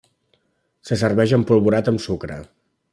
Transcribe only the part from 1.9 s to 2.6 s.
amb sucre.